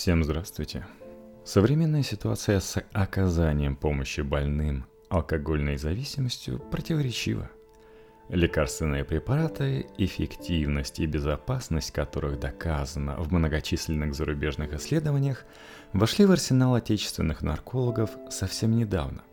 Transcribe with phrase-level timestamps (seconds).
[0.00, 0.86] Всем здравствуйте.
[1.44, 7.50] Современная ситуация с оказанием помощи больным алкогольной зависимостью противоречива.
[8.28, 15.44] Лекарственные препараты, эффективность и безопасность которых доказана в многочисленных зарубежных исследованиях,
[15.92, 19.24] вошли в арсенал отечественных наркологов совсем недавно.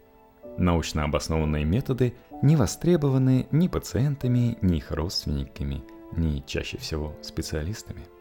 [0.57, 5.83] Научно обоснованные методы не востребованы ни пациентами, ни их родственниками,
[6.17, 8.07] ни чаще всего специалистами–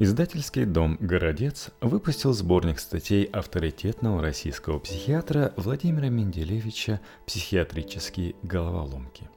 [0.00, 9.28] Издательский дом «Городец» выпустил сборник статей авторитетного российского психиатра Владимира Менделевича «Психиатрические головоломки».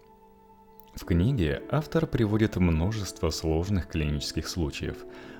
[0.93, 4.97] В книге автор приводит множество сложных клинических случаев,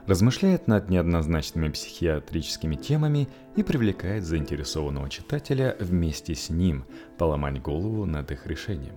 [0.07, 6.83] размышляет над неоднозначными психиатрическими темами и привлекает заинтересованного читателя вместе с ним
[7.19, 8.95] поломать голову над их решением.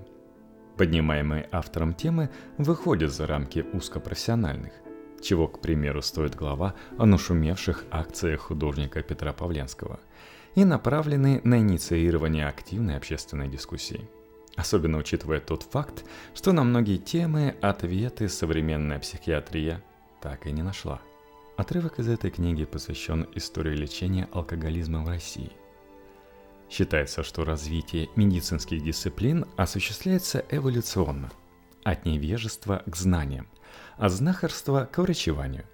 [0.79, 4.73] Поднимаемые автором темы выходят за рамки узкопрофессиональных,
[5.25, 9.99] чего, к примеру, стоит глава о нашумевших акциях художника Петра Павленского,
[10.55, 14.09] и направлены на инициирование активной общественной дискуссии.
[14.57, 19.83] Особенно учитывая тот факт, что на многие темы ответы современная психиатрия
[20.21, 21.01] так и не нашла.
[21.57, 25.53] Отрывок из этой книги посвящен истории лечения алкоголизма в России.
[26.71, 31.31] Считается, что развитие медицинских дисциплин осуществляется эволюционно,
[31.85, 33.47] от невежества к знаниям,
[33.97, 35.65] от знахарства к врачеванию.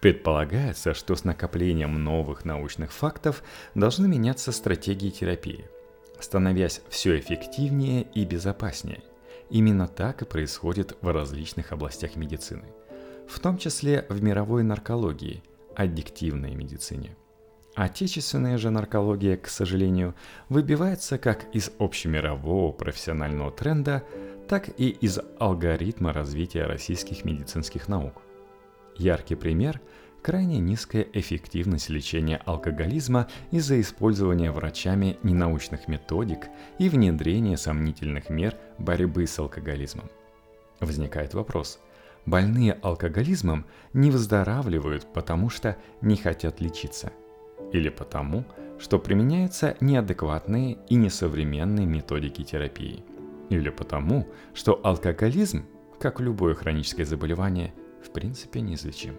[0.00, 3.42] Предполагается, что с накоплением новых научных фактов
[3.74, 5.64] должны меняться стратегии терапии,
[6.20, 9.02] становясь все эффективнее и безопаснее.
[9.50, 12.64] Именно так и происходит в различных областях медицины,
[13.28, 15.42] в том числе в мировой наркологии,
[15.74, 17.16] аддиктивной медицине.
[17.74, 20.14] Отечественная же наркология, к сожалению,
[20.48, 24.04] выбивается как из общемирового профессионального тренда–
[24.48, 28.22] так и из алгоритма развития российских медицинских наук.
[28.96, 29.80] Яркий пример–
[30.22, 36.48] крайне низкая эффективность лечения алкоголизма из-за использования врачами ненаучных методик
[36.78, 40.10] и внедрения сомнительных мер борьбы с алкоголизмом.
[40.80, 41.78] Возникает вопрос–
[42.26, 47.12] больные алкоголизмом не выздоравливают, потому что не хотят лечиться?
[47.72, 48.44] Или потому,
[48.78, 53.04] что применяются неадекватные и несовременные методики терапии–
[53.50, 55.66] или потому, что алкоголизм,
[55.98, 59.16] как любое хроническое заболевание, в принципе неизлечим.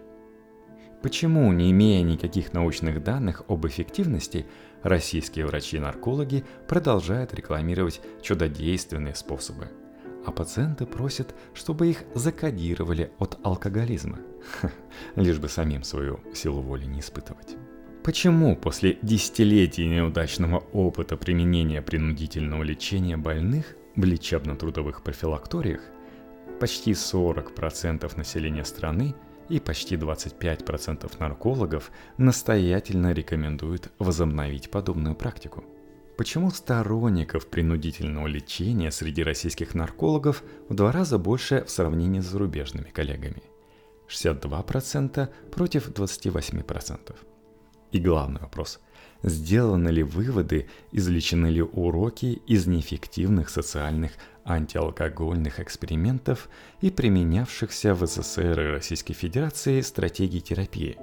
[1.01, 4.47] Почему, не имея никаких научных данных об эффективности,
[4.81, 9.69] российские врачи-наркологи продолжают рекламировать чудодейственные способы,
[10.25, 14.19] а пациенты просят, чтобы их закодировали от алкоголизма,
[15.15, 17.55] лишь бы самим свою силу воли не испытывать.
[18.03, 25.81] Почему после десятилетий неудачного опыта применения принудительного лечения больных в лечебно-трудовых профилакториях
[26.59, 29.15] почти 40% населения страны
[29.49, 35.63] и почти 25% наркологов настоятельно рекомендуют возобновить подобную практику.
[36.17, 42.89] Почему сторонников принудительного лечения среди российских наркологов в два раза больше в сравнении с зарубежными
[42.89, 43.43] коллегами?
[44.07, 47.15] 62% против 28%.
[47.91, 48.79] И главный вопрос–
[49.27, 54.11] Сделаны ли выводы, извлечены ли уроки из неэффективных социальных
[54.43, 56.47] антиалкогольных экспериментов
[56.79, 60.99] и применявшихся в СССР и Российской Федерации стратегий терапии?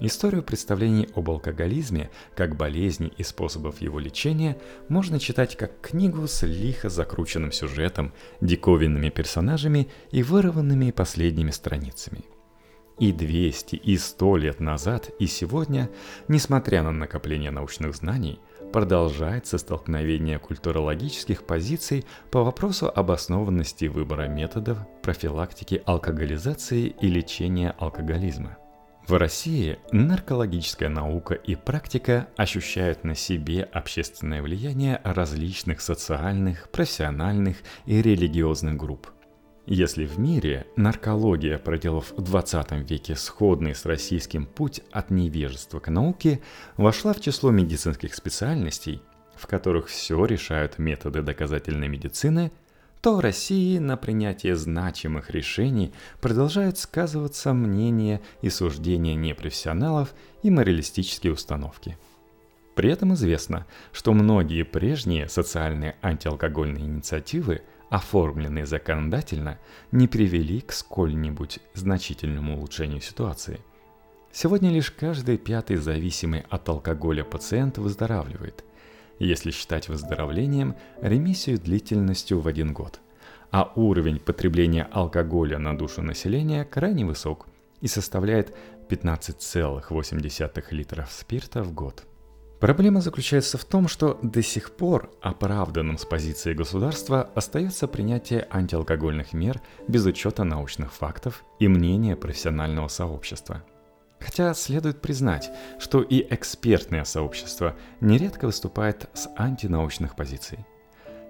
[0.00, 4.56] Историю представлений об алкоголизме как болезни и способов его лечения
[4.88, 12.24] можно читать как книгу с лихо закрученным сюжетом, диковинными персонажами и вырванными последними страницами–
[12.98, 15.90] и 200, и 100 лет назад, и сегодня,
[16.28, 18.40] несмотря на накопление научных знаний,
[18.72, 28.56] продолжается столкновение культурологических позиций по вопросу обоснованности выбора методов профилактики алкоголизации и лечения алкоголизма.
[29.06, 38.00] В России наркологическая наука и практика ощущают на себе общественное влияние различных социальных, профессиональных и
[38.00, 39.08] религиозных групп–
[39.66, 45.88] если в мире наркология, проделав в 20 веке сходный с российским путь от невежества к
[45.88, 46.40] науке,
[46.76, 49.02] вошла в число медицинских специальностей,
[49.36, 52.50] в которых все решают методы доказательной медицины,
[53.00, 61.32] то в России на принятие значимых решений продолжают сказываться мнения и суждения непрофессионалов и моралистические
[61.32, 61.98] установки.
[62.74, 67.62] При этом известно, что многие прежние социальные антиалкогольные инициативы–
[67.92, 69.58] оформленные законодательно,
[69.90, 73.60] не привели к сколь-нибудь значительному улучшению ситуации.
[74.32, 78.64] Сегодня лишь каждый пятый зависимый от алкоголя пациент выздоравливает,
[79.18, 82.98] если считать выздоровлением ремиссию длительностью в один год.
[83.50, 87.46] А уровень потребления алкоголя на душу населения крайне высок
[87.82, 88.56] и составляет
[88.88, 92.06] 15,8 литров спирта в год.
[92.62, 99.32] Проблема заключается в том, что до сих пор оправданным с позиции государства остается принятие антиалкогольных
[99.32, 103.64] мер без учета научных фактов и мнения профессионального сообщества.
[104.20, 105.50] Хотя следует признать,
[105.80, 110.60] что и экспертное сообщество нередко выступает с антинаучных позиций.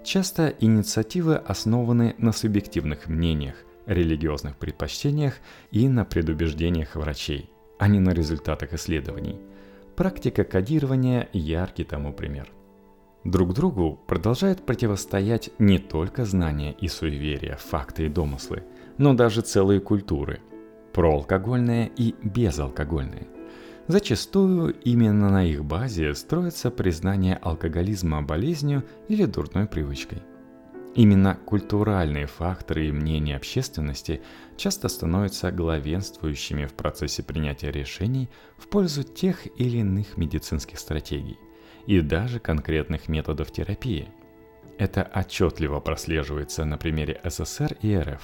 [0.04, 3.54] Часто инициативы основаны на субъективных мнениях,
[3.86, 5.36] религиозных предпочтениях
[5.70, 9.40] и на предубеждениях врачей, а не на результатах исследований.
[10.02, 12.50] Практика кодирования– яркий тому пример.
[13.22, 18.64] Друг другу продолжают противостоять не только знания и суеверия, факты и домыслы,
[18.98, 20.40] но даже целые культуры–
[20.92, 23.28] проалкогольные и безалкогольные.
[23.86, 30.18] Зачастую именно на их базе строится признание алкоголизма болезнью или дурной привычкой.
[30.94, 34.20] Именно культуральные факторы и мнения общественности
[34.58, 38.28] часто становятся главенствующими в процессе принятия решений
[38.58, 41.38] в пользу тех или иных медицинских стратегий
[41.86, 44.08] и даже конкретных методов терапии.
[44.76, 48.20] Это отчетливо прослеживается на примере СССР и РФ.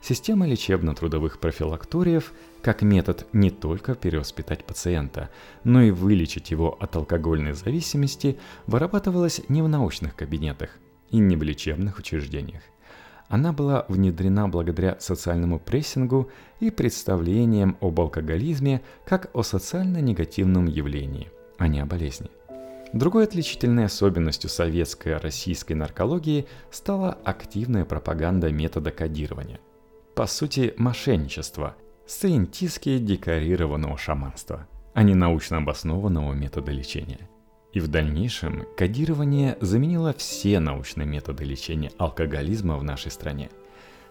[0.00, 2.32] Система лечебно-трудовых профилакториев
[2.62, 5.28] как метод не только перевоспитать пациента,
[5.64, 10.70] но и вылечить его от алкогольной зависимости вырабатывалась не в научных кабинетах–
[11.10, 12.62] и не в лечебных учреждениях.
[13.28, 21.30] Она была внедрена благодаря социальному прессингу и представлениям об алкоголизме как о социально негативном явлении,
[21.56, 22.28] а не о болезни.
[22.92, 29.60] Другой отличительной особенностью советской российской наркологии стала активная пропаганда метода кодирования.
[30.16, 31.76] По сути, мошенничество,
[32.06, 37.28] сциентистски декорированного шаманства, а не научно обоснованного метода лечения–
[37.72, 43.50] и в дальнейшем кодирование заменило все научные методы лечения алкоголизма в нашей стране.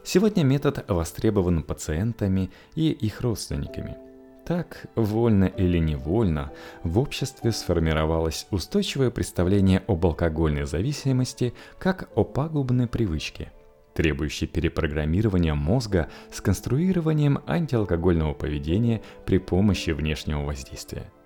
[0.03, 3.97] Сегодня метод востребован пациентами и их родственниками.
[4.45, 6.51] Так, вольно или невольно,
[6.83, 13.51] в обществе сформировалось устойчивое представление об алкогольной зависимости как о пагубной привычке,
[13.93, 21.11] требующей перепрограммирования мозга с конструированием антиалкогольного поведения при помощи внешнего воздействия–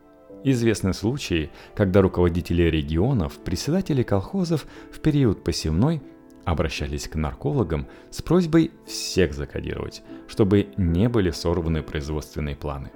[0.43, 6.01] Известны случаи, когда руководители регионов, председатели колхозов в период посевной
[6.43, 12.91] обращались к наркологам с просьбой всех закодировать, чтобы не были сорваны производственные планы.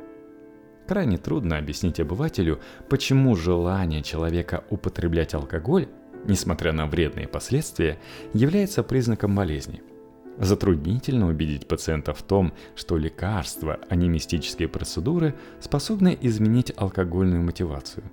[0.88, 2.60] Крайне трудно объяснить обывателю,
[2.90, 5.88] почему желание человека употреблять алкоголь,
[6.26, 7.98] несмотря на вредные последствия,
[8.34, 9.82] является признаком болезни–
[10.40, 18.04] Затруднительно убедить пациента в том, что лекарства, а не мистические процедуры, способны изменить алкогольную мотивацию,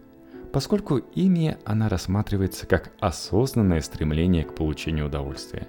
[0.50, 5.68] поскольку ими она рассматривается как осознанное стремление к получению удовольствия.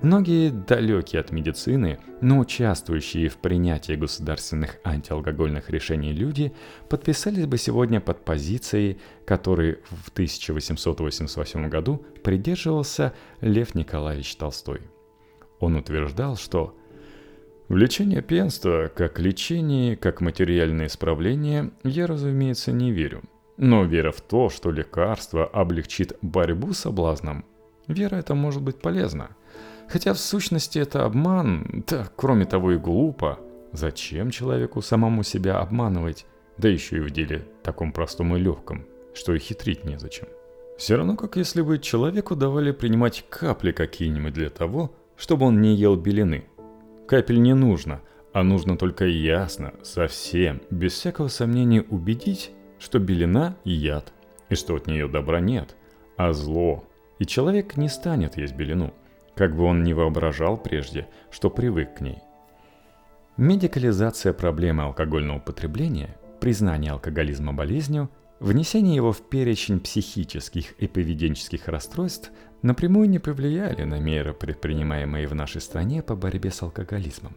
[0.00, 6.52] Многие далекие от медицины, но участвующие в принятии государственных антиалкогольных решений люди
[6.88, 14.80] подписались бы сегодня под позицией, которой в 1888 году придерживался Лев Николаевич Толстой–
[15.60, 16.74] он утверждал, что
[17.68, 23.22] в лечение пьянства, как лечение, как материальное исправление, я, разумеется, не верю.
[23.56, 27.44] Но вера в то, что лекарство облегчит борьбу с соблазном,
[27.88, 29.30] вера это может быть полезна.
[29.88, 33.38] Хотя в сущности это обман, да кроме того и глупо.
[33.72, 36.24] Зачем человеку самому себя обманывать?
[36.58, 40.26] Да еще и в деле таком простом и легком, что и хитрить незачем.
[40.78, 45.74] Все равно, как если бы человеку давали принимать капли какие-нибудь для того, чтобы он не
[45.74, 46.44] ел белины.
[47.06, 48.00] Капель не нужно,
[48.32, 54.12] а нужно только ясно, совсем, без всякого сомнения убедить, что белина– яд,
[54.50, 55.76] и что от нее добра нет,
[56.16, 56.84] а зло.
[57.18, 58.92] И человек не станет есть белину,
[59.34, 62.18] как бы он ни воображал прежде, что привык к ней.
[63.36, 72.30] Медикализация проблемы алкогольного потребления, признание алкоголизма болезнью, внесение его в перечень психических и поведенческих расстройств–
[72.62, 77.36] напрямую не повлияли на меры, предпринимаемые в нашей стране по борьбе с алкоголизмом.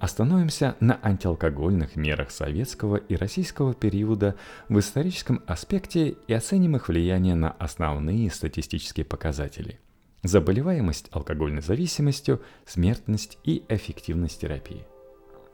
[0.00, 4.34] Остановимся на антиалкогольных мерах советского и российского периода
[4.68, 9.80] в историческом аспекте и оценим их влияние на основные статистические показатели–
[10.22, 14.84] заболеваемость алкогольной зависимостью, смертность и эффективность терапии.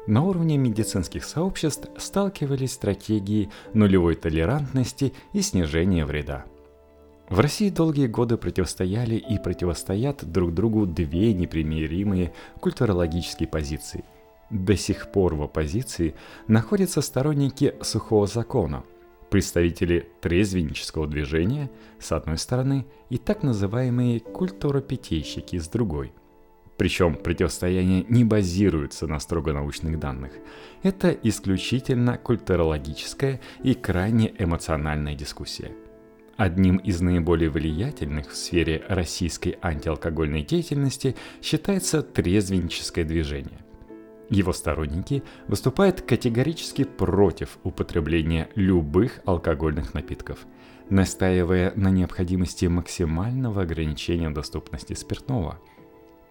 [0.07, 6.47] На уровне медицинских сообществ сталкивались стратегии нулевой толерантности и снижения вреда.
[7.29, 14.03] В России долгие годы противостояли и противостоят друг другу две непримиримые культурологические позиции.
[14.49, 16.15] До сих пор в оппозиции
[16.47, 18.83] находятся сторонники сухого закона–
[19.31, 26.13] представители трезвеннического движения с одной стороны и так называемые культуропитейщики с другой.
[26.77, 30.33] Причем противостояние не базируется на строго научных данных.
[30.83, 35.73] Это исключительно культурологическая и крайне эмоциональная дискуссия.
[36.37, 43.59] Одним из наиболее влиятельных в сфере российской антиалкогольной деятельности считается трезвенническое движение.
[44.31, 50.41] Его сторонники выступают категорически против употребления любых алкогольных напитков,
[50.91, 55.59] настаивая на необходимости максимального ограничения доступности спиртного.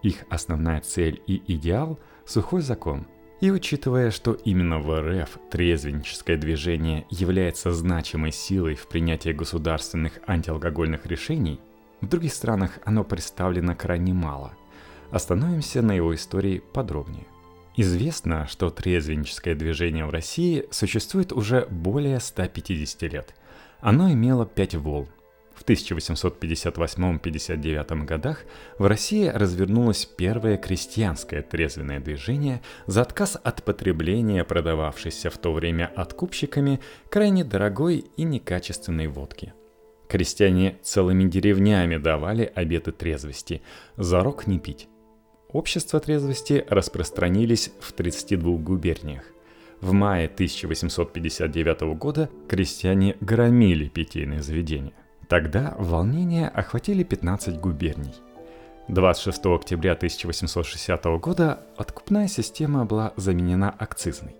[0.04, 3.08] Их основная цель и идеал– сухой закон.
[3.42, 11.06] И учитывая, что именно в РФ трезвенническое движение является значимой силой в принятии государственных антиалкогольных
[11.08, 11.60] решений,
[12.01, 14.54] в других странах оно представлено крайне мало.
[15.12, 17.25] Остановимся на его истории подробнее.
[17.79, 23.36] Известно, что трезвенническое движение в России существует уже более 150 лет.
[23.81, 25.10] Оно имело пять волн.
[25.53, 28.46] В 1858-59 годах
[28.79, 35.91] в России развернулось первое крестьянское трезвенное движение за отказ от потребления продававшейся в то время
[35.96, 36.79] откупщиками
[37.10, 39.53] крайне дорогой и некачественной водки.
[40.10, 43.62] Крестьяне целыми деревнями давали обеты трезвости,
[43.98, 44.88] за рог не пить.
[45.51, 49.24] Общества трезвости распространились в 32 губерниях.
[49.80, 54.94] В мае 1859 года крестьяне громили питейные заведения.
[55.30, 58.13] Тогда волнения охватили 15 губерний.
[58.89, 64.36] 26 октября 1860 года откупная система была заменена акцизной.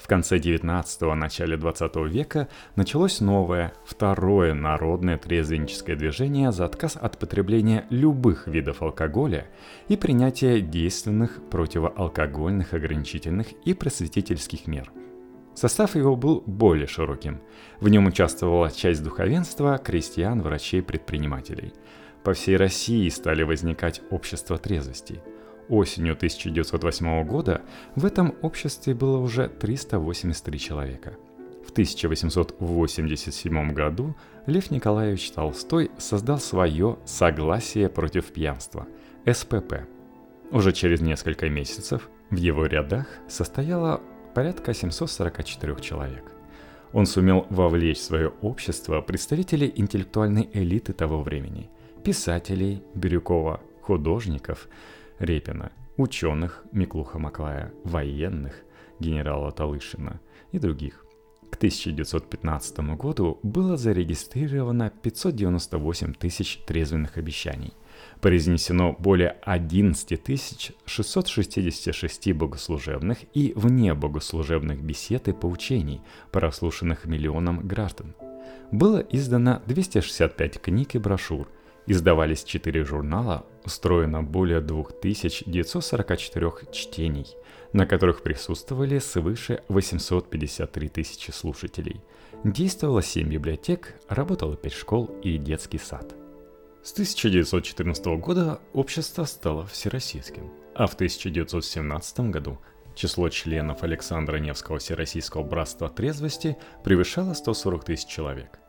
[0.00, 7.18] В конце 19-го, начале 20 века началось новое, второе народное трезвенническое движение за отказ от
[7.18, 9.46] потребления любых видов алкоголя
[9.88, 14.90] и принятие действенных противоалкогольных ограничительных и просветительских мер.
[15.54, 17.42] Состав его был более широким.
[17.80, 21.74] В нем участвовала часть духовенства, крестьян, врачей, предпринимателей.
[22.24, 25.20] По всей России стали возникать общества трезвости–
[25.70, 27.62] осенью 1908 года
[27.94, 31.14] в этом обществе было уже 383 человека.
[31.66, 38.88] В 1887 году Лев Николаевич Толстой создал свое «Согласие против пьянства»–
[39.26, 39.86] СПП.
[40.50, 44.00] Уже через несколько месяцев в его рядах состояло
[44.34, 46.24] порядка 744 человек.
[46.92, 51.70] Он сумел вовлечь в свое общество представителей интеллектуальной элиты того времени–
[52.02, 54.68] писателей Бирюкова, художников–
[55.20, 58.54] Репина, ученых Миклуха Маклая, военных
[58.98, 60.18] генерала Талышина
[60.50, 61.04] и других.
[61.50, 67.74] К 1915 году было зарегистрировано 598 тысяч трезвенных обещаний.
[68.22, 76.00] Произнесено более 11 666 богослужебных и внебогослужебных бесед и поучений,
[76.32, 78.14] прослушанных миллионам граждан.
[78.72, 81.46] Было издано 265 книг и брошюр–
[81.90, 87.26] Издавались четыре журнала, устроено более 2944 чтений,
[87.72, 92.00] на которых присутствовали свыше 853 тысячи слушателей.
[92.44, 96.14] Действовало 7 библиотек, работало 5 школ и детский сад.
[96.84, 102.60] С 1914 года общество стало всероссийским, а в 1917 году
[102.94, 108.59] число членов Александра Невского Всероссийского братства трезвости превышало 140 тысяч человек.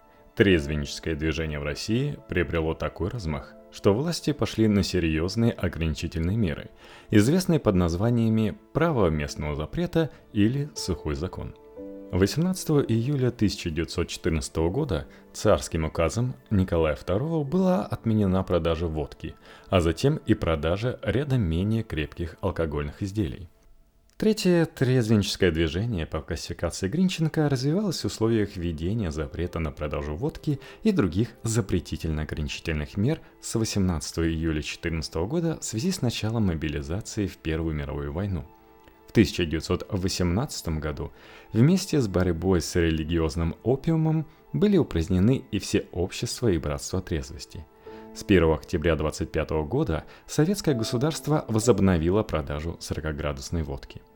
[0.41, 6.71] Трезвенническое движение в России приобрело такой размах, что власти пошли на серьезные ограничительные меры,
[7.11, 11.53] известные под названиями «право местного запрета» или «сухой закон».
[12.11, 19.35] 18 июля 1914 года царским указом Николая II была отменена продажа водки,
[19.69, 23.47] а затем и продажа ряда менее крепких алкогольных изделий.
[24.21, 30.91] Третье трезвенческое движение по классификации Гринченко развивалось в условиях введения запрета на продажу водки и
[30.91, 37.73] других запретительно-ограничительных мер с 18 июля 2014 года в связи с началом мобилизации в Первую
[37.73, 38.45] мировую войну.
[39.07, 41.11] В 1918 году
[41.51, 47.65] вместе с борьбой с религиозным опиумом были упразднены и все общества и братства трезвости.
[48.13, 53.99] С 1 октября 1925 года советское государство возобновило продажу 40-градусной водки–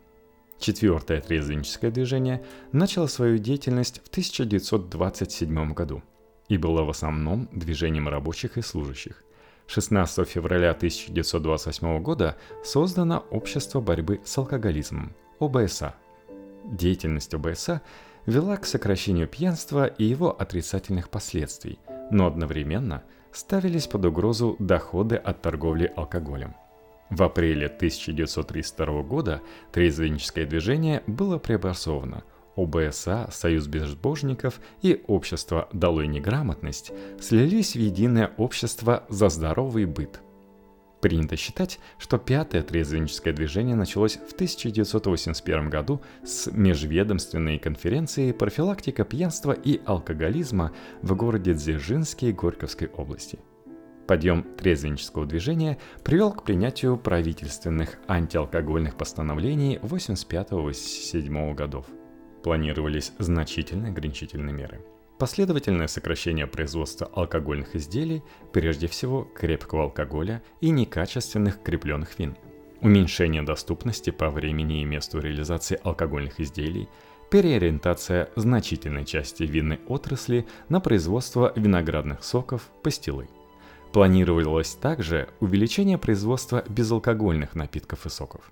[0.59, 6.01] Четвертое трезвенческое движение начало свою деятельность в 1927 году.
[6.47, 9.23] и была в основном движением рабочих и служащих.
[9.67, 15.95] 16 февраля 1928 года создано Общество борьбы с алкоголизмом– ОБСА.
[16.65, 17.81] Деятельность ОБСА
[18.25, 21.79] вела к сокращению пьянства и его отрицательных последствий,
[22.11, 26.55] но одновременно ставились под угрозу доходы от торговли алкоголем.
[27.09, 32.23] В апреле 1932 года трезвенническое движение было преобразовано–
[32.55, 40.21] ОБСА, Союз безбожников и Общество «Долой неграмотность» слились в единое общество за здоровый быт.
[41.01, 49.51] Принято считать, что пятое трезвенническое движение началось в 1981 году с межведомственной конференции «Профилактика пьянства
[49.51, 50.71] и алкоголизма»
[51.03, 53.37] в городе Дзержинске Горьковской области.
[54.07, 61.85] Подъем трезвеннического движения привел к принятию правительственных антиалкогольных постановлений 85-87 годов–
[62.45, 64.85] планировались значительные ограничительные меры.
[65.17, 68.21] Последовательное сокращение производства алкогольных изделий,
[68.53, 72.37] прежде всего крепкого алкоголя и некачественных крепленных вин.
[72.81, 76.87] Уменьшение доступности по времени и месту реализации алкогольных изделий,
[77.31, 83.27] переориентация значительной части винной отрасли на производство виноградных соков, пастилы.
[83.95, 88.51] Планировалось также увеличение производства безалкогольных напитков и соков.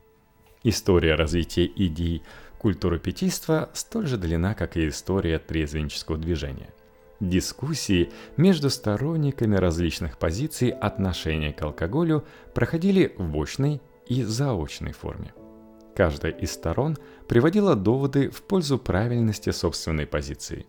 [0.64, 2.24] История развития идей
[2.60, 6.74] Культура питейства столь же длина, как и история трезвенческого движения.
[7.20, 12.24] Дискуссии между сторонниками различных позиций отношения к алкоголю
[12.54, 15.34] проходили в очной и заочной форме.
[15.94, 16.98] Каждая из сторон
[17.28, 20.68] приводила доводы в пользу правильности собственной позиции.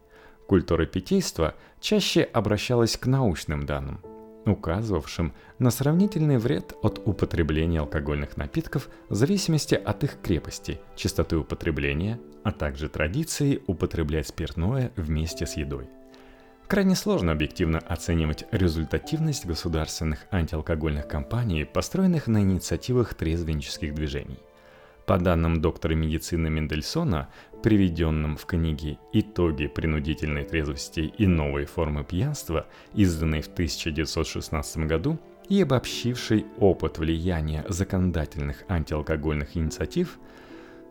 [0.49, 4.01] Культура питейства чаще обращалась к научным данным–
[4.47, 12.21] указывавшим на сравнительный вред от употребления алкогольных напитков в зависимости от их крепости, частоты употребления,
[12.43, 15.89] а также традиции употреблять спиртное вместе с едой.
[16.67, 24.39] Крайне сложно объективно оценивать результативность государственных антиалкогольных кампаний, построенных на инициативах трезвенческих движений–
[25.07, 27.29] по данным доктора медицины Мендельсона,
[27.63, 35.61] приведенным в книге «Итоги принудительной трезвости и новые формы пьянства», изданной в 1916 году, и
[35.63, 40.19] обобщивший опыт влияния законодательных антиалкогольных инициатив,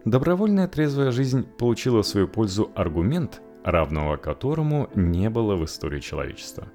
[0.05, 6.67] добровольная трезвая жизнь получила в свою пользу аргумент, равного которому не было в истории человечества.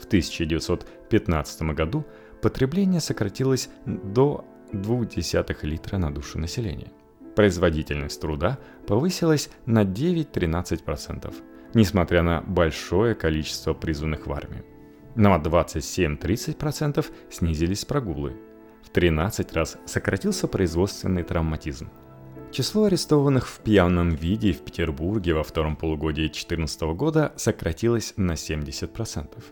[0.00, 2.04] В 1915 году
[2.42, 6.92] потребление сократилось до 0,2 литра на душу населения.
[7.34, 11.34] Производительность труда повысилась на 9-13%,
[11.74, 14.64] несмотря на большое количество призванных в армию.
[15.16, 18.36] На 27-30% снизились прогулы.
[18.82, 21.88] В 13 раз сократился производственный травматизм.
[22.52, 29.42] Число арестованных в пьяном виде в Петербурге во втором полугодии 2014 года сократилось на 70%.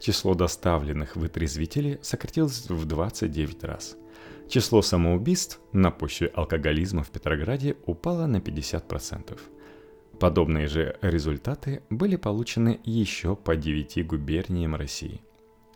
[0.00, 3.96] Число доставленных вытрезвителей сократилось в 29 раз–
[4.48, 9.38] Число самоубийств на почве алкоголизма в Петрограде упало на 50%.
[10.20, 15.20] Подобные же результаты были получены еще по 9 губерниям России.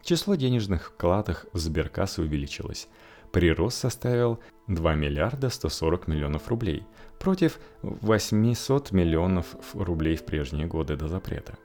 [0.02, 2.88] Число денежных вкладов в сберкассы увеличилось.
[3.32, 6.84] Прирост составил 2 миллиарда 140 миллионов рублей
[7.18, 11.58] против 800 миллионов рублей в прежние годы до запрета.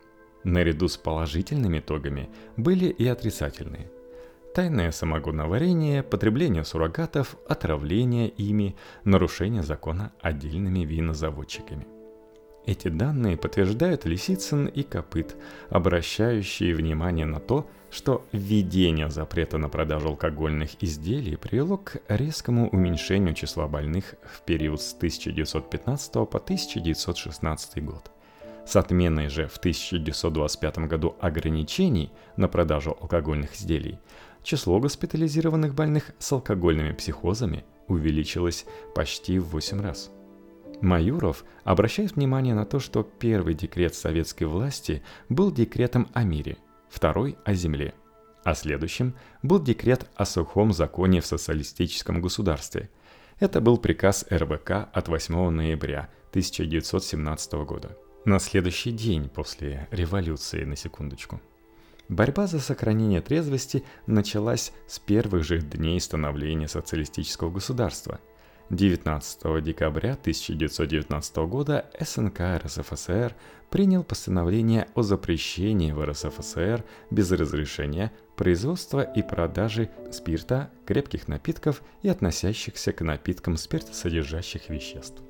[0.44, 3.90] Наряду с положительными итогами были и отрицательные
[4.56, 11.86] тайное самогоноварение, потребление суррогатов, отравление ими, нарушение закона отдельными винозаводчиками.
[12.66, 15.36] Эти данные подтверждают Лисицын и Копыт,
[15.70, 23.34] обращающие внимание на то, что введение запрета на продажу алкогольных изделий привело к резкому уменьшению
[23.34, 28.15] числа больных в период с 1915 по 1916 год.
[28.66, 34.00] С отменой же в 1925 году ограничений на продажу алкогольных изделий
[34.44, 40.12] число госпитализированных больных с алкогольными психозами увеличилось почти в 8 раз.
[40.82, 46.58] Майоров обращает внимание на то, что первый декрет советской власти был декретом о мире,
[46.90, 47.94] второй– о земле,
[48.44, 52.90] а следующим был декрет о сухом законе в социалистическом государстве.
[53.40, 57.98] Это был приказ РБК от 8 ноября 1917 года.
[58.26, 61.40] На следующий день после революции, на секундочку.
[62.10, 68.20] Борьба за сохранение трезвости началась с первых же дней становления социалистического государства.
[68.72, 73.36] 19 декабря 1919 года СНК РСФСР
[73.70, 82.10] принял постановление о запрещении в РСФСР без разрешения производства и продажи спирта, крепких напитков и
[82.10, 85.22] относящихся к напиткам спиртосодержащих веществ.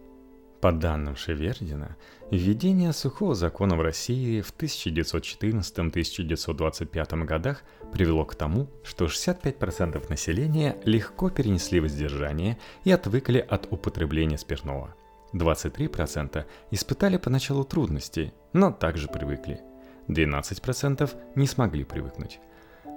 [0.66, 1.96] По данным Шевердина,
[2.32, 7.62] введение сухого закона в России в 1914-1925 годах
[7.94, 14.96] привело к тому, что 65% населения легко перенесли воздержание и отвыкли от употребления спиртного.
[15.34, 19.62] 23% испытали поначалу трудности, но также привыкли.
[20.08, 22.40] 12% не смогли привыкнуть.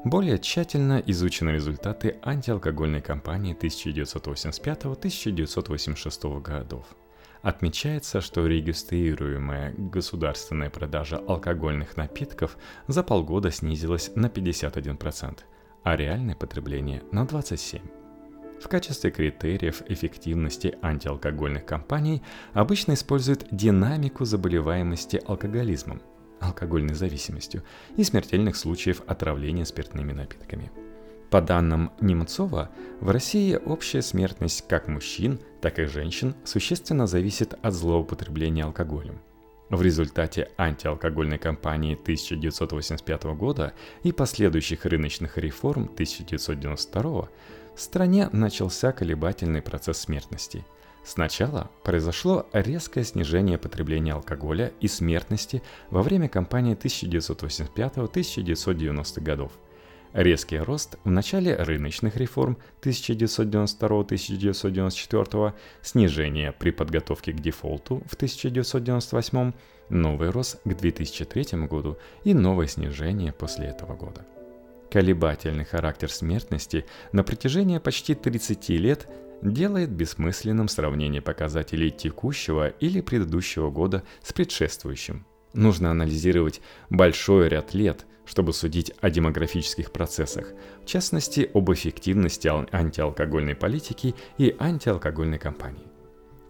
[0.05, 6.87] Более тщательно изучены результаты антиалкогольной кампании 1985-1986 годов–
[7.49, 12.59] Отмечается, что регистрируемая государственная продажа алкогольных напитков
[12.89, 15.39] за полгода снизилась на 51%,
[15.83, 17.81] а реальное потребление на 27%.
[18.63, 26.03] В качестве критериев эффективности антиалкогольных кампаний обычно используют динамику заболеваемости алкоголизмом,
[26.41, 27.63] алкогольной зависимостью
[27.97, 30.71] и смертельных случаев отравления спиртными напитками–
[31.31, 37.75] по данным Немцова, в России общая смертность как мужчин, так и женщин существенно зависит от
[37.75, 39.21] злоупотребления алкоголем.
[39.71, 47.29] В результате антиалкогольной кампании 1985 года и последующих рыночных реформ 1992
[47.75, 50.65] в стране начался колебательный процесс смертности.
[51.05, 59.53] Сначала произошло резкое снижение потребления алкоголя и смертности во время кампании 1985-1990 годов–
[60.19, 69.53] Резкий рост в начале рыночных реформ 1992-1994, снижение при подготовке к дефолту в 1998,
[69.91, 74.27] новый рост к 2003 году и новое снижение после этого года.
[74.91, 79.09] Колебательный характер смертности на протяжении почти 30 лет
[79.41, 85.25] делает бессмысленным сравнение показателей текущего или предыдущего года с предшествующим.
[85.55, 93.55] Нужно анализировать большой ряд лет– чтобы судить о демографических процессах, в частности об эффективности антиалкогольной
[93.55, 95.87] политики и антиалкогольной кампании.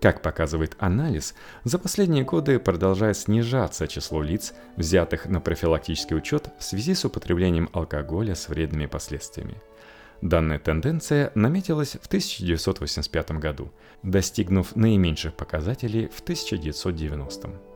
[0.01, 6.63] Как показывает анализ, за последние годы продолжает снижаться число лиц, взятых на профилактический учет в
[6.63, 9.61] связи с употреблением алкоголя с вредными последствиями.
[10.21, 17.68] Данная тенденция наметилась в 1985 году, достигнув наименьших показателей в 1990.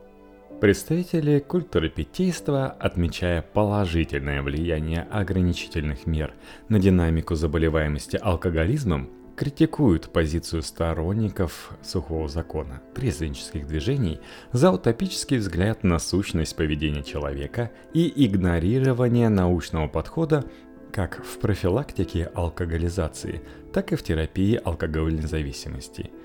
[0.61, 6.33] Представители культуры питейства, отмечая положительное влияние ограничительных мер
[6.69, 14.21] на динамику заболеваемости алкоголизмом, критикуют позицию сторонников сухого закона трезвеннических движений
[14.53, 20.45] за утопический взгляд на сущность поведения человека и игнорирование научного подхода
[20.93, 23.41] как в профилактике алкоголизации,
[23.73, 26.11] так и в терапии алкогольной зависимости–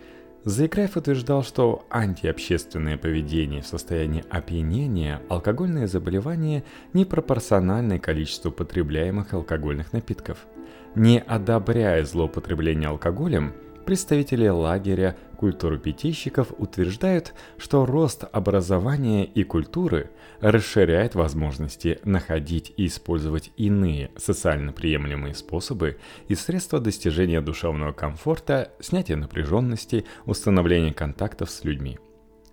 [0.48, 10.46] Заикраев утверждал, что антиобщественное поведение в состоянии опьянения– алкогольное заболевание непропорциональное количеству потребляемых алкогольных напитков.
[10.94, 13.52] Не одобряя злоупотребление алкоголем–
[13.88, 20.10] Представители лагеря культуры питейщиков утверждают, что рост образования и культуры
[20.42, 25.96] расширяет возможности находить и использовать иные социально приемлемые способы
[26.28, 31.98] и средства достижения душевного комфорта, снятия напряженности, установления контактов с людьми.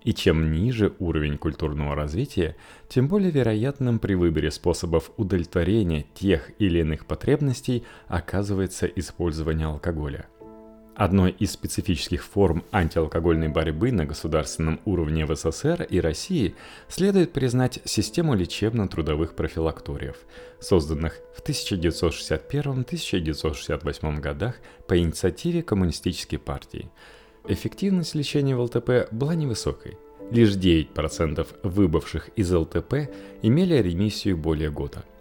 [0.06, 2.56] И чем ниже уровень культурного развития,
[2.88, 10.28] тем более вероятным при выборе способов удовлетворения тех или иных потребностей оказывается использование алкоголя–
[10.95, 16.55] Одной из специфических форм антиалкогольной борьбы на государственном уровне в СССР и России
[16.88, 20.15] следует признать систему лечебно-трудовых профилакториев,
[20.62, 24.55] созданных в 1961-1968 годах
[24.88, 26.89] по инициативе Коммунистической партии.
[27.45, 29.97] Эффективность лечения в ЛТП была невысокой.
[30.31, 33.10] Лишь 9% выбывших из ЛТП
[33.41, 35.03] имели ремиссию более года–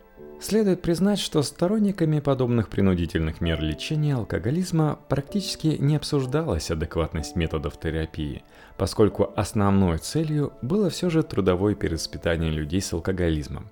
[0.44, 8.42] Следует признать, что сторонниками подобных принудительных мер лечения алкоголизма практически не обсуждалась адекватность методов терапии,
[8.76, 13.70] поскольку основной целью было все же трудовое перевоспитание людей с алкоголизмом.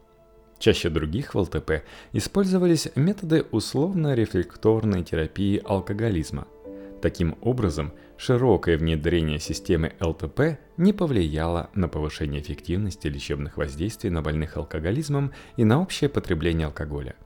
[0.58, 6.46] Чаще других в ЛТП использовались методы условно-рефлекторной терапии алкоголизма–
[7.02, 14.56] Таким образом, широкое внедрение системы ЛТП не повлияло на повышение эффективности лечебных воздействий на больных
[14.56, 17.16] алкоголизмом и на общее потребление алкоголя.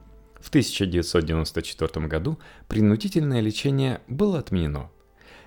[0.40, 4.90] В 1994 году принудительное лечение было отменено.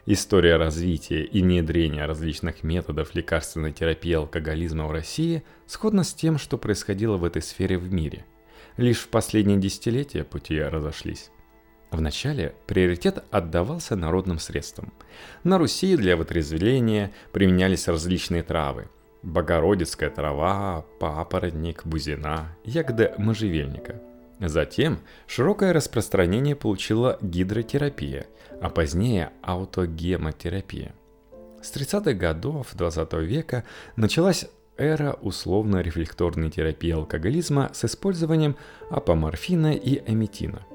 [0.05, 6.59] История развития и внедрения различных методов лекарственной терапии алкоголизма в России сходна с тем, что
[6.59, 8.27] происходило в этой сфере в мире.
[8.77, 11.31] Лишь в последние десятилетия пути разошлись.
[11.91, 14.93] Вначале приоритет отдавался народным средствам.
[15.43, 18.89] На Руси для вытрезвления применялись различные травы.
[19.23, 24.01] Богородицкая трава, папоротник, бузина, ягода можжевельника.
[24.39, 28.27] Затем широкое распространение получила гидротерапия,
[28.61, 30.93] а позднее аутогемотерапия.
[31.61, 33.65] С 30-х годов 20 века
[33.97, 34.45] началась
[34.77, 38.55] эра условно-рефлекторной терапии алкоголизма с использованием
[38.89, 40.65] апоморфина и эметина.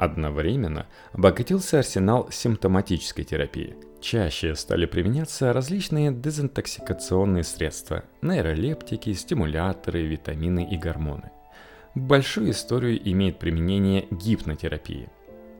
[0.00, 3.76] Одновременно обогатился арсенал симптоматической терапии.
[4.00, 11.30] Чаще стали применяться различные дезинтоксикационные средства, нейролептики, стимуляторы, витамины и гормоны.
[11.94, 15.10] Большую историю имеет применение гипнотерапии.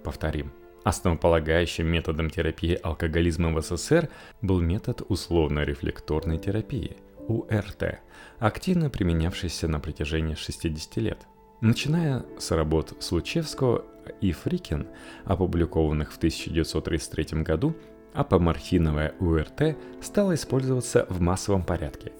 [0.04, 0.52] Повторим,
[0.84, 4.08] Основополагающим методом терапии алкоголизма в СССР
[4.40, 6.96] был метод условно-рефлекторной терапии–
[7.28, 8.00] УРТ,
[8.38, 11.18] активно применявшийся на протяжении 60 лет.
[11.60, 13.84] Начиная с работ Случевского
[14.20, 14.86] и Фрикин,
[15.24, 17.74] опубликованных в 1933 году,
[18.12, 22.12] апоморфиновая УРТ стала использоваться в массовом порядке.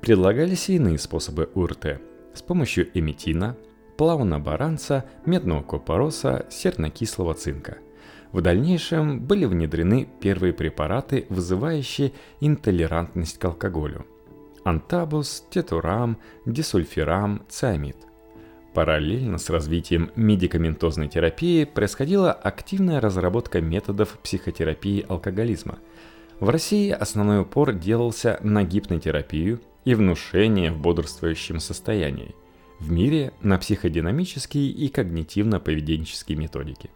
[0.00, 2.00] Предлагались и иные способы УРТ
[2.34, 3.56] с помощью эметина,
[3.96, 7.78] плавнобаранца, медного купороса, сернокислого цинка–
[8.32, 14.06] в дальнейшем были внедрены первые препараты, вызывающие интолерантность к алкоголю.
[14.64, 17.96] Антабус, тетурам, дисульфирам, циамид.
[18.78, 25.80] Параллельно с развитием медикаментозной терапии происходила активная разработка методов психотерапии алкоголизма.
[26.38, 32.36] В России основной упор делался на гипнотерапию и внушение в бодрствующем состоянии.
[32.78, 36.88] В мире на психодинамические и когнитивно-поведенческие методики.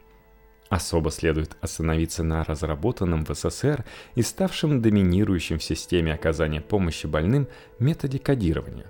[0.69, 3.83] Особо следует остановиться на разработанном в СССР
[4.15, 8.85] и ставшем доминирующим в системе оказания помощи больным методе кодирования.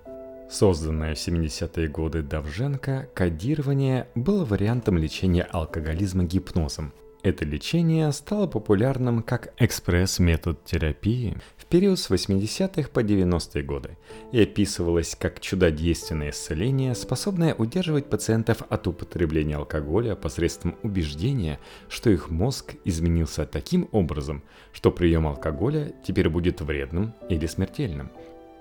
[0.54, 9.24] Созданное в 70-е годы Давженко, кодирование было вариантом лечения алкоголизма гипнозом, это лечение стало популярным
[9.24, 13.98] как экспресс-метод терапии в период с 80-х по 90-е годы
[14.32, 22.30] и описывалось как чудодейственное исцеление, способное удерживать пациентов от употребления алкоголя посредством убеждения, что их
[22.30, 28.12] мозг изменился таким образом, что прием алкоголя теперь будет вредным или смертельным.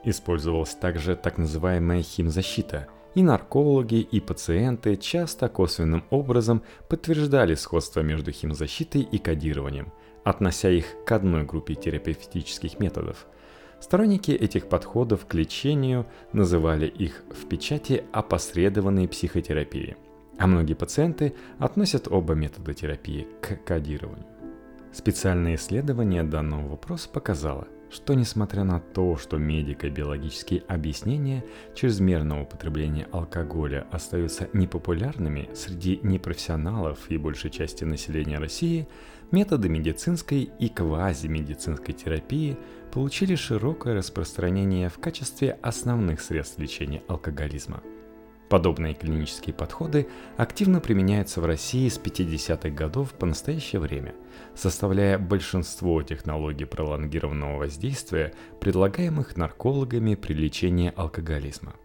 [0.04, 8.32] Использовалась также так называемая химзащита– и наркологи, и пациенты часто косвенным образом подтверждали сходство между
[8.32, 9.92] химзащитой и кодированием,
[10.24, 13.26] относя их к одной группе терапевтических методов.
[13.80, 19.96] Сторонники этих подходов к лечению называли их в печати опосредованной психотерапией,
[20.38, 24.26] а многие пациенты относят оба метода терапии к кодированию.
[24.92, 33.86] Специальное исследование данного вопроса показало– что несмотря на то, что медико-биологические объяснения чрезмерного употребления алкоголя
[33.90, 38.88] остаются непопулярными среди непрофессионалов и большей части населения России,
[39.30, 42.56] методы медицинской и квазимедицинской терапии
[42.92, 47.82] получили широкое распространение в качестве основных средств лечения алкоголизма–
[48.52, 54.14] Подобные клинические подходы активно применяются в России с 50-х годов по настоящее время,
[54.54, 61.76] составляя большинство технологий пролонгированного воздействия, предлагаемых наркологами при лечении алкоголизма.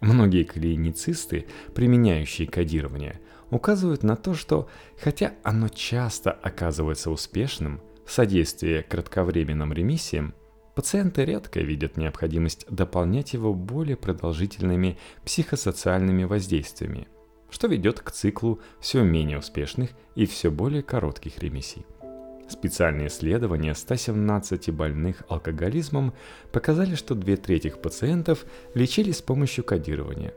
[0.00, 4.68] Многие клиницисты, применяющие кодирование, указывают на то, что
[5.00, 10.34] хотя оно часто оказывается успешным в содействии кратковременным ремиссиям,
[10.78, 17.08] Пациенты редко видят необходимость дополнять его более продолжительными психосоциальными воздействиями,
[17.50, 21.84] что ведет к циклу все менее успешных и все более коротких ремиссий.
[22.48, 26.14] Специальные исследования 117 больных алкоголизмом
[26.52, 30.32] показали, что две трети пациентов лечились с помощью кодирования.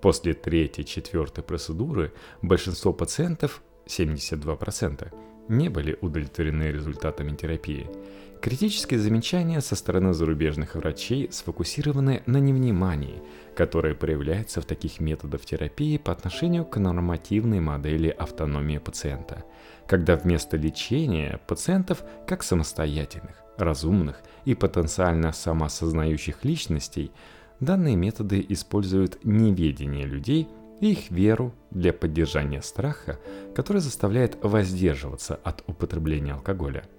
[0.00, 5.12] После третьей-четвертой процедуры большинство пациентов, 72%,
[5.48, 7.86] не были удовлетворены результатами терапии–
[8.40, 13.22] Критические замечания со стороны зарубежных врачей сфокусированы на невнимании,
[13.56, 19.44] которое проявляется в таких методах терапии по отношению к нормативной модели автономии пациента,
[19.88, 27.10] когда вместо лечения пациентов как самостоятельных, разумных и потенциально самосознающих личностей
[27.58, 30.46] данные методы используют неведение людей
[30.80, 33.18] и их веру для поддержания страха,
[33.54, 36.84] который заставляет воздерживаться от употребления алкоголя–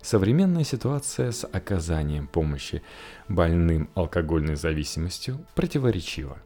[0.00, 2.82] Современная ситуация с оказанием помощи
[3.28, 6.38] больным алкогольной зависимостью противоречива.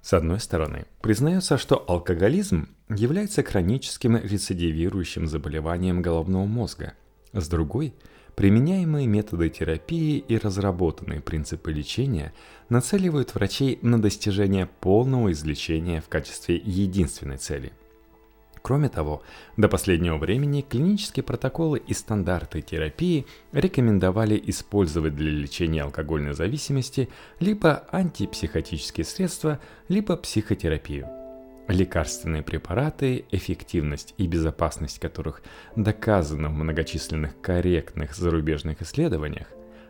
[0.00, 6.94] С одной стороны, признается, что алкоголизм является хроническим рецидивирующим заболеванием головного мозга.
[7.32, 7.94] С другой,
[8.38, 12.32] применяемые методы терапии и разработанные принципы лечения
[12.68, 17.72] нацеливают врачей на достижение полного излечения в качестве единственной цели–
[18.62, 19.22] Кроме того,
[19.56, 27.08] до последнего времени клинические протоколы и стандарты терапии рекомендовали использовать для лечения алкогольной зависимости
[27.40, 31.17] либо антипсихотические средства, либо психотерапию.
[31.68, 35.42] Лекарственные препараты, эффективность и безопасность которых
[35.76, 39.48] доказана в многочисленных корректных зарубежных исследованиях,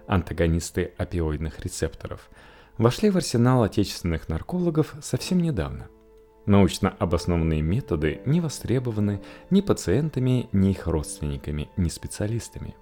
[0.08, 2.30] антагонисты опиоидных рецепторов,
[2.78, 5.86] вошли в арсенал отечественных наркологов совсем недавно.
[6.46, 12.74] Научно обоснованные методы не востребованы ни пациентами, ни их родственниками, ни специалистами.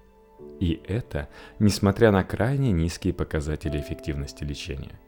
[0.59, 1.29] И это
[1.59, 4.99] несмотря на крайне низкие показатели эффективности лечения–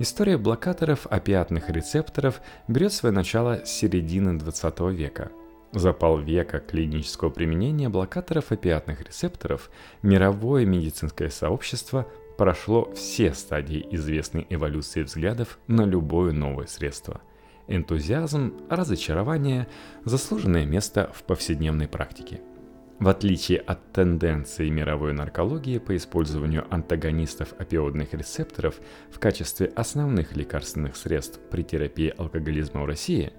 [0.00, 5.30] История блокаторов опиатных рецепторов берет свое начало с середины 20 века.
[5.72, 9.70] За полвека клинического применения блокаторов опиатных рецепторов
[10.02, 17.20] мировое медицинское сообщество прошло все стадии известной эволюции взглядов на любое новое средство.
[17.68, 19.68] Энтузиазм, разочарование,
[20.04, 22.40] заслуженное место в повседневной практике–
[22.98, 28.76] в отличие от тенденции мировой наркологии по использованию антагонистов опиодных рецепторов
[29.10, 33.32] в качестве основных лекарственных средств при терапии алкоголизма в России,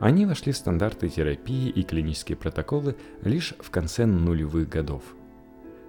[0.00, 5.02] они вошли в стандарты терапии и клинические протоколы лишь в конце нулевых годов.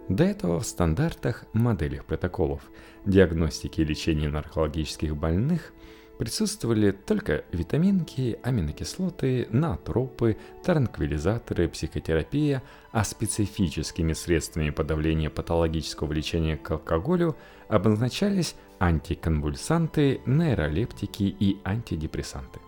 [0.10, 2.70] До этого в стандартах, моделях протоколов,
[3.06, 5.74] диагностики и лечения наркологических больных–
[6.18, 17.36] Присутствовали только витаминки, аминокислоты, натропы, транквилизаторы, психотерапия, а специфическими средствами подавления патологического лечения к алкоголю
[17.68, 22.60] обозначались антиконвульсанты, нейролептики и антидепрессанты.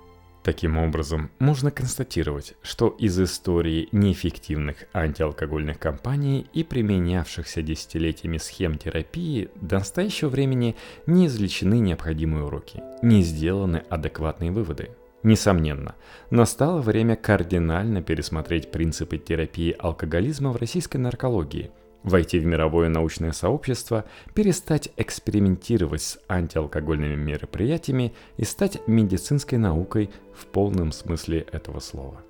[0.45, 9.49] Таким образом, можно констатировать, что из истории неэффективных антиалкогольных кампаний и применявшихся десятилетиями схем терапии
[9.59, 10.75] до настоящего времени
[11.07, 14.91] не извлечены необходимые уроки, не сделаны адекватные выводы.
[15.23, 15.95] Несомненно,
[16.29, 21.71] настало время кардинально пересмотреть принципы терапии алкоголизма в российской наркологии–
[22.05, 30.45] войти в мировое научное сообщество, перестать экспериментировать с антиалкогольными мероприятиями и стать медицинской наукой в
[30.45, 32.21] полном смысле этого слова.